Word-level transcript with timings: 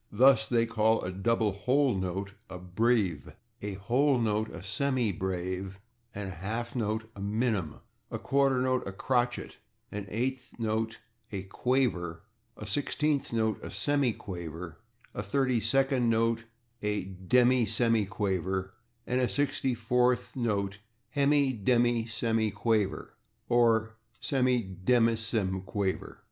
Thus 0.11 0.47
they 0.47 0.65
call 0.65 1.03
a 1.03 1.11
double 1.11 1.51
whole 1.51 1.93
note 1.95 2.31
a 2.49 2.57
/breve/, 2.57 3.35
a 3.61 3.75
whole 3.75 4.17
note 4.17 4.49
a 4.49 4.61
/semibreve/, 4.63 5.73
a 6.15 6.27
half 6.27 6.75
note 6.75 7.11
a 7.15 7.21
/minim/, 7.21 7.81
a 8.09 8.17
quarter 8.17 8.59
note 8.61 8.81
a 8.87 8.91
/crotchet/, 8.93 9.57
an 9.91 10.07
eighth 10.09 10.55
note 10.57 10.97
a 11.31 11.43
/quaver/, 11.43 12.21
a 12.57 12.65
sixteenth 12.65 13.31
note 13.31 13.63
a 13.63 13.67
/semi 13.67 14.17
quaver/, 14.17 14.79
a 15.13 15.21
thirty 15.21 15.59
second 15.59 16.09
note 16.09 16.45
a 16.81 17.05
/demisemiquaver/, 17.27 18.71
and 19.05 19.21
a 19.21 19.29
sixty 19.29 19.75
fourth 19.75 20.35
note 20.35 20.79
a 21.15 21.27
/hemidemisemiquaver/, 21.27 23.09
or 23.49 23.97
/semidemisemiquaver 24.19 26.15